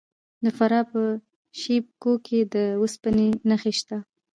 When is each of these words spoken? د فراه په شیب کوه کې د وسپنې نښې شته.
د 0.43 0.45
فراه 0.57 0.85
په 0.91 1.01
شیب 1.59 1.85
کوه 2.01 2.17
کې 2.25 2.39
د 2.53 2.55
وسپنې 2.81 3.27
نښې 3.49 3.73
شته. 3.79 3.97